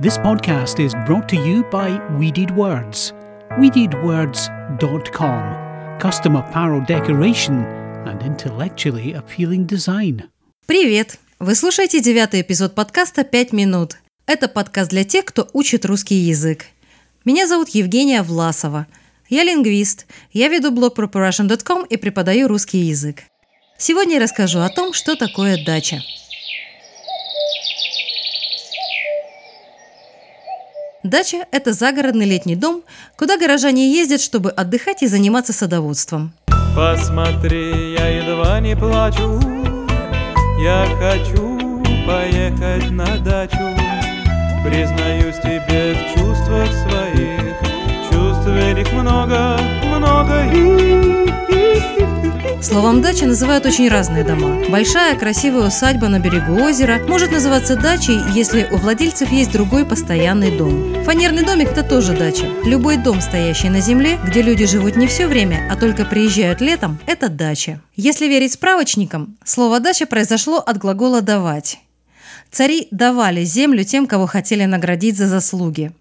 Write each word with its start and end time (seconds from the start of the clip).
This 0.00 0.16
podcast 0.16 0.80
is 0.80 0.94
brought 1.06 1.28
to 1.28 1.36
you 1.36 1.62
by 1.70 2.00
Weeded 2.18 2.50
Words. 2.56 3.12
WeededWords.com. 3.58 5.98
Custom 6.00 6.36
apparel 6.36 6.80
decoration 6.86 7.66
and 8.08 8.22
intellectually 8.22 9.12
appealing 9.12 9.66
design. 9.66 10.22
Привет! 10.64 11.18
Вы 11.38 11.54
слушаете 11.54 12.00
девятый 12.00 12.40
эпизод 12.40 12.74
подкаста 12.74 13.24
«Пять 13.24 13.52
минут». 13.52 13.98
Это 14.24 14.48
подкаст 14.48 14.88
для 14.88 15.04
тех, 15.04 15.26
кто 15.26 15.46
учит 15.52 15.84
русский 15.84 16.14
язык. 16.14 16.64
Меня 17.26 17.46
зовут 17.46 17.68
Евгения 17.68 18.22
Власова. 18.22 18.86
Я 19.28 19.44
лингвист. 19.44 20.06
Я 20.32 20.48
веду 20.48 20.70
блог 20.70 20.98
preparation.com 20.98 21.84
и 21.84 21.98
преподаю 21.98 22.48
русский 22.48 22.78
язык. 22.78 23.24
Сегодня 23.76 24.14
я 24.14 24.22
расскажу 24.22 24.60
о 24.60 24.70
том, 24.70 24.94
что 24.94 25.14
такое 25.14 25.62
дача. 25.62 26.00
Дача– 31.02 31.46
это 31.50 31.72
загородный 31.72 32.26
летний 32.26 32.56
дом, 32.56 32.82
куда 33.16 33.38
горожане 33.38 33.90
ездят, 33.90 34.20
чтобы 34.20 34.50
отдыхать 34.50 35.02
и 35.02 35.06
заниматься 35.06 35.54
садоводством. 35.54 36.32
Посмотри, 36.76 37.94
я 37.94 38.08
едва 38.08 38.60
не 38.60 38.76
плачу. 38.76 39.40
Я 40.62 40.86
хочу 40.98 41.82
поехать 42.06 42.90
на 42.90 43.18
дачу. 43.18 43.56
Признаюсь 44.62 45.36
тебе 45.36 45.94
в 45.94 46.18
чувствах 46.18 46.68
своих. 46.70 47.56
Чувств 48.10 48.48
их 48.48 48.92
много, 48.92 49.58
много 49.96 50.44
Словом 52.62 53.00
«дача» 53.00 53.24
называют 53.24 53.64
очень 53.64 53.88
разные 53.88 54.22
дома. 54.22 54.62
Большая 54.68 55.16
красивая 55.16 55.68
усадьба 55.68 56.08
на 56.08 56.18
берегу 56.18 56.62
озера 56.62 56.98
может 57.08 57.32
называться 57.32 57.74
дачей, 57.74 58.18
если 58.34 58.68
у 58.70 58.76
владельцев 58.76 59.32
есть 59.32 59.50
другой 59.50 59.86
постоянный 59.86 60.54
дом. 60.56 61.02
Фанерный 61.04 61.42
домик– 61.42 61.68
это 61.72 61.82
тоже 61.82 62.14
дача. 62.14 62.44
Любой 62.64 62.98
дом, 62.98 63.22
стоящий 63.22 63.70
на 63.70 63.80
земле, 63.80 64.18
где 64.26 64.42
люди 64.42 64.66
живут 64.66 64.96
не 64.96 65.06
все 65.06 65.26
время, 65.26 65.66
а 65.70 65.76
только 65.76 66.04
приезжают 66.04 66.60
летом– 66.60 66.98
это 67.06 67.30
дача. 67.30 67.80
Если 67.96 68.26
верить 68.26 68.52
справочникам, 68.52 69.38
слово 69.42 69.80
«дача» 69.80 70.04
произошло 70.04 70.58
от 70.58 70.76
глагола 70.76 71.22
«давать». 71.22 71.78
Цари 72.50 72.88
давали 72.90 73.42
землю 73.42 73.84
тем, 73.84 74.06
кого 74.06 74.26
хотели 74.26 74.66
наградить 74.66 75.16
за 75.16 75.28
заслуги. 75.28 75.92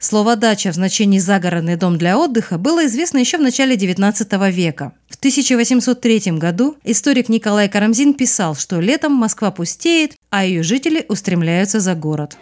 Слово 0.00 0.36
«дача» 0.36 0.70
в 0.70 0.74
значении 0.74 1.18
«загородный 1.18 1.74
дом 1.74 1.98
для 1.98 2.18
отдыха» 2.18 2.56
было 2.56 2.86
известно 2.86 3.18
еще 3.18 3.36
в 3.36 3.40
начале 3.40 3.74
XIX 3.74 4.50
века. 4.52 4.92
В 5.18 5.20
1803 5.20 6.38
году 6.38 6.76
историк 6.84 7.28
Николай 7.28 7.68
Карамзин 7.68 8.14
писал, 8.14 8.54
что 8.54 8.78
летом 8.78 9.14
Москва 9.14 9.50
пустеет, 9.50 10.12
а 10.30 10.44
ее 10.44 10.62
жители 10.62 11.04
устремляются 11.08 11.80
за 11.80 11.96
город. 11.96 12.36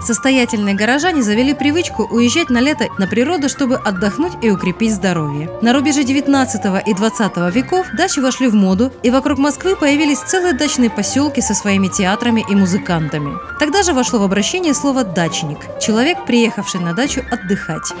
Состоятельные 0.00 0.74
горожане 0.74 1.22
завели 1.22 1.52
привычку 1.52 2.04
уезжать 2.04 2.48
на 2.48 2.58
лето 2.62 2.86
на 2.98 3.06
природу, 3.06 3.50
чтобы 3.50 3.76
отдохнуть 3.76 4.32
и 4.40 4.48
укрепить 4.48 4.94
здоровье. 4.94 5.50
На 5.60 5.74
рубеже 5.74 6.04
19 6.04 6.86
и 6.86 6.94
20 6.94 7.54
веков 7.54 7.86
дачи 7.94 8.20
вошли 8.20 8.48
в 8.48 8.54
моду, 8.54 8.90
и 9.02 9.10
вокруг 9.10 9.38
Москвы 9.38 9.76
появились 9.76 10.20
целые 10.20 10.54
дачные 10.54 10.88
поселки 10.88 11.42
со 11.42 11.52
своими 11.52 11.88
театрами 11.88 12.42
и 12.48 12.54
музыкантами. 12.54 13.34
Тогда 13.60 13.82
же 13.82 13.92
вошло 13.92 14.20
в 14.20 14.22
обращение 14.22 14.72
слово 14.72 15.04
«дачник»– 15.04 15.58
человек, 15.82 16.24
приехавший 16.24 16.80
на 16.80 16.94
дачу 16.94 17.22
отдыхать. 17.30 17.92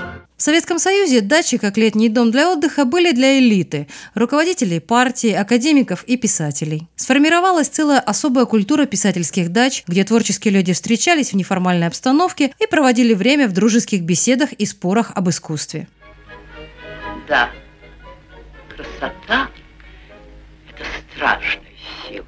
В 0.44 0.52
Советском 0.52 0.78
Союзе 0.78 1.22
дачи, 1.22 1.56
как 1.56 1.78
летний 1.78 2.10
дом 2.10 2.30
для 2.30 2.52
отдыха, 2.52 2.84
были 2.84 3.12
для 3.12 3.38
элиты– 3.38 3.88
руководителей 4.14 4.78
партии, 4.78 5.32
академиков 5.32 6.04
и 6.04 6.18
писателей. 6.18 6.86
Сформировалась 6.96 7.68
целая 7.68 7.98
особая 7.98 8.44
культура 8.44 8.84
писательских 8.84 9.52
дач, 9.52 9.84
где 9.86 10.04
творческие 10.04 10.52
люди 10.52 10.74
встречались 10.74 11.32
в 11.32 11.36
неформальной 11.36 11.86
обстановке 11.86 12.52
и 12.60 12.66
проводили 12.66 13.14
время 13.14 13.48
в 13.48 13.52
дружеских 13.52 14.02
беседах 14.02 14.52
и 14.52 14.66
спорах 14.66 15.12
об 15.14 15.30
искусстве. 15.30 15.88
Да, 17.26 17.48
красота– 18.68 19.48
это 20.68 20.84
страшная 21.14 21.72
сила. 22.06 22.26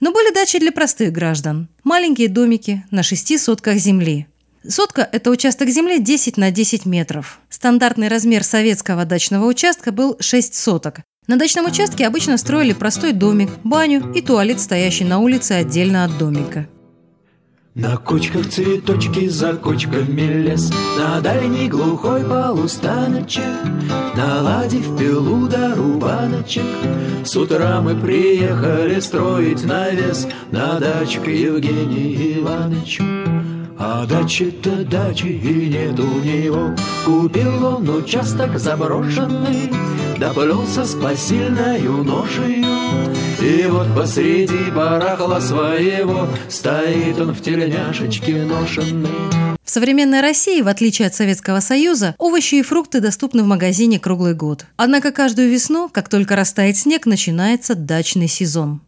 Но 0.00 0.10
были 0.10 0.34
дачи 0.34 0.58
для 0.58 0.72
простых 0.72 1.12
граждан. 1.12 1.68
Маленькие 1.84 2.28
домики 2.28 2.84
на 2.90 3.04
шести 3.04 3.38
сотках 3.38 3.76
земли– 3.76 4.26
Сотка– 4.68 5.08
это 5.12 5.30
участок 5.30 5.68
земли 5.68 6.00
10 6.00 6.36
на 6.36 6.50
10 6.50 6.86
метров. 6.86 7.40
Стандартный 7.48 8.08
размер 8.08 8.42
советского 8.42 9.04
дачного 9.04 9.46
участка 9.46 9.92
был 9.92 10.16
6 10.18 10.54
соток. 10.54 11.00
На 11.26 11.36
дачном 11.36 11.66
участке 11.66 12.06
обычно 12.06 12.36
строили 12.38 12.72
простой 12.72 13.12
домик, 13.12 13.50
баню 13.64 14.12
и 14.14 14.22
туалет, 14.22 14.60
стоящий 14.60 15.04
на 15.04 15.18
улице 15.18 15.52
отдельно 15.52 16.04
от 16.04 16.18
домика. 16.18 16.68
На 17.74 17.96
кочках 17.98 18.48
цветочки, 18.48 19.28
за 19.28 19.52
кочками 19.52 20.22
лес, 20.42 20.72
На 20.98 21.20
дальний 21.20 21.68
глухой 21.68 22.24
полустаночек, 22.24 23.42
Наладив 24.16 24.98
пилу 24.98 25.46
до 25.46 25.74
рубаночек, 25.74 26.64
С 27.22 27.36
утра 27.36 27.82
мы 27.82 27.94
приехали 27.94 28.98
строить 29.00 29.64
навес 29.64 30.26
На 30.50 30.80
дачу 30.80 31.20
к 31.20 31.26
Евгению 31.26 32.40
Ивановичу. 32.40 33.15
А 33.78 34.06
дачи-то 34.06 34.84
дачи 34.84 35.26
и 35.26 35.68
нет 35.68 35.98
у 36.00 36.20
него 36.20 36.74
Купил 37.04 37.64
он 37.64 37.88
участок 37.90 38.58
заброшенный 38.58 39.70
Доплелся 40.18 40.84
с 40.84 40.94
посильною 40.94 42.02
ношею 42.02 42.64
И 43.40 43.66
вот 43.66 43.94
посреди 43.94 44.70
барахла 44.74 45.40
своего 45.40 46.26
Стоит 46.48 47.20
он 47.20 47.34
в 47.34 47.42
тельняшечке 47.42 48.44
ношенный 48.44 49.10
в 49.62 49.70
современной 49.70 50.20
России, 50.20 50.62
в 50.62 50.68
отличие 50.68 51.08
от 51.08 51.16
Советского 51.16 51.58
Союза, 51.58 52.14
овощи 52.18 52.54
и 52.54 52.62
фрукты 52.62 53.00
доступны 53.00 53.42
в 53.42 53.46
магазине 53.46 53.98
круглый 53.98 54.32
год. 54.32 54.64
Однако 54.76 55.10
каждую 55.10 55.50
весну, 55.50 55.90
как 55.92 56.08
только 56.08 56.36
растает 56.36 56.76
снег, 56.76 57.04
начинается 57.04 57.74
дачный 57.74 58.28
сезон. 58.28 58.80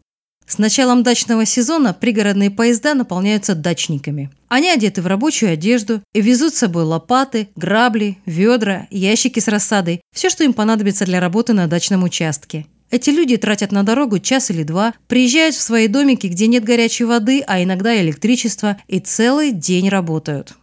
С 0.49 0.57
началом 0.57 1.03
дачного 1.03 1.45
сезона 1.45 1.93
пригородные 1.93 2.49
поезда 2.49 2.95
наполняются 2.95 3.53
дачниками. 3.53 4.31
Они 4.47 4.67
одеты 4.71 5.03
в 5.03 5.07
рабочую 5.07 5.53
одежду 5.53 6.01
и 6.11 6.21
везут 6.21 6.55
с 6.55 6.57
собой 6.57 6.85
лопаты, 6.85 7.49
грабли, 7.55 8.17
ведра, 8.25 8.87
ящики 8.89 9.39
с 9.39 9.47
рассадой, 9.47 10.01
все, 10.11 10.31
что 10.31 10.43
им 10.43 10.53
понадобится 10.53 11.05
для 11.05 11.19
работы 11.19 11.53
на 11.53 11.67
дачном 11.67 12.03
участке. 12.03 12.65
Эти 12.89 13.11
люди 13.11 13.37
тратят 13.37 13.71
на 13.71 13.83
дорогу 13.83 14.17
час 14.17 14.49
или 14.49 14.63
два, 14.63 14.95
приезжают 15.07 15.53
в 15.53 15.61
свои 15.61 15.87
домики, 15.87 16.25
где 16.25 16.47
нет 16.47 16.63
горячей 16.63 17.03
воды, 17.03 17.43
а 17.45 17.61
иногда 17.61 17.95
электричества, 18.01 18.77
и 18.87 18.99
целый 18.99 19.51
день 19.51 19.87
работают. 19.87 20.55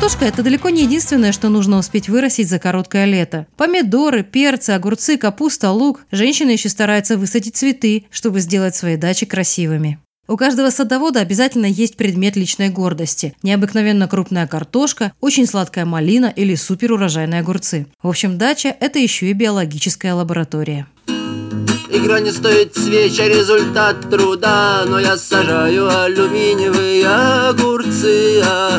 Картошка– 0.00 0.24
это 0.28 0.42
далеко 0.42 0.70
не 0.70 0.84
единственное, 0.84 1.30
что 1.30 1.50
нужно 1.50 1.76
успеть 1.76 2.08
вырастить 2.08 2.48
за 2.48 2.58
короткое 2.58 3.04
лето. 3.04 3.46
Помидоры, 3.58 4.22
перцы, 4.22 4.70
огурцы, 4.70 5.18
капуста, 5.18 5.72
лук. 5.72 6.06
Женщины 6.10 6.52
еще 6.52 6.70
стараются 6.70 7.18
высадить 7.18 7.56
цветы, 7.56 8.06
чтобы 8.10 8.40
сделать 8.40 8.74
свои 8.74 8.96
дачи 8.96 9.26
красивыми. 9.26 9.98
У 10.26 10.38
каждого 10.38 10.70
садовода 10.70 11.20
обязательно 11.20 11.66
есть 11.66 11.98
предмет 11.98 12.34
личной 12.36 12.70
гордости. 12.70 13.34
Необыкновенно 13.42 14.08
крупная 14.08 14.46
картошка, 14.46 15.12
очень 15.20 15.46
сладкая 15.46 15.84
малина 15.84 16.32
или 16.34 16.54
суперурожайные 16.54 17.40
огурцы. 17.40 17.86
В 18.02 18.08
общем, 18.08 18.38
дача– 18.38 18.74
это 18.80 18.98
еще 18.98 19.26
и 19.26 19.34
биологическая 19.34 20.14
лаборатория. 20.14 20.86
Игра 21.92 22.20
не 22.20 22.30
стоит 22.30 22.74
свеча, 22.74 23.26
результат 23.26 24.08
труда 24.08 24.84
Но 24.86 25.00
я 25.00 25.18
сажаю 25.18 25.88
алюминиевые 25.88 27.06
огурцы 27.06 28.40
-а 28.40 28.44
-а. 28.44 28.69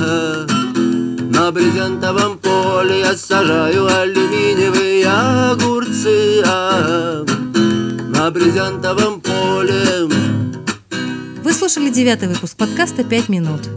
На 1.51 1.55
брезентовом 1.55 2.37
поле 2.37 3.01
я 3.01 3.17
сажаю 3.17 3.85
алюминиевые 3.85 5.05
огурцы 5.05 6.41
а 6.45 7.25
На 8.07 8.31
брезентовом 8.31 9.19
поле 9.19 10.07
Вы 11.43 11.51
слушали 11.51 11.89
девятый 11.89 12.29
выпуск 12.29 12.55
подкаста 12.55 13.03
«Пять 13.03 13.27
минут». 13.27 13.67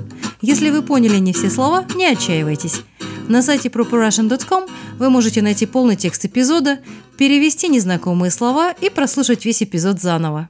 Если 0.41 0.71
вы 0.71 0.82
поняли 0.82 1.17
не 1.17 1.32
все 1.32 1.50
слова, 1.50 1.85
не 1.97 2.06
отчаивайтесь. 2.06 2.82
На 3.26 3.43
сайте 3.43 3.71
properrussian.com 3.71 4.67
вы 5.00 5.11
можете 5.11 5.43
найти 5.43 5.67
полный 5.67 5.97
текст 5.97 6.27
эпизода, 6.27 6.79
перевести 7.19 7.67
незнакомые 7.67 8.31
слова 8.31 8.70
и 8.70 8.88
прослушать 8.88 9.44
весь 9.44 9.65
эпизод 9.65 10.00
заново. 10.00 10.49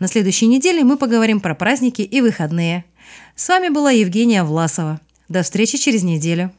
На 0.00 0.08
следующей 0.08 0.48
неделе 0.48 0.82
мы 0.82 0.96
поговорим 0.96 1.38
про 1.38 1.54
праздники 1.54 2.02
и 2.02 2.20
выходные. 2.20 2.84
С 3.36 3.48
вами 3.48 3.68
была 3.68 3.92
Евгения 3.92 4.42
Власова. 4.42 4.98
До 5.28 5.42
встречи 5.42 5.76
через 5.76 6.02
неделю. 6.02 6.50